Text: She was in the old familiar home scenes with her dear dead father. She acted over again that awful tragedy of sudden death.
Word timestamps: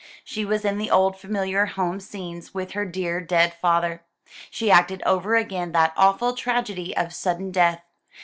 She 0.23 0.45
was 0.45 0.65
in 0.65 0.79
the 0.79 0.89
old 0.89 1.15
familiar 1.15 1.67
home 1.67 1.99
scenes 1.99 2.55
with 2.55 2.71
her 2.71 2.85
dear 2.85 3.21
dead 3.23 3.53
father. 3.53 4.01
She 4.49 4.71
acted 4.71 5.03
over 5.05 5.35
again 5.35 5.73
that 5.73 5.93
awful 5.95 6.33
tragedy 6.33 6.97
of 6.97 7.13
sudden 7.13 7.51
death. 7.51 7.83